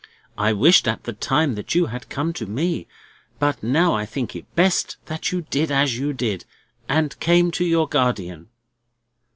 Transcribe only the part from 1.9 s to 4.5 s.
come to me; but now I think it